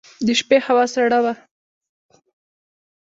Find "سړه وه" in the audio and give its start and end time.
0.93-1.33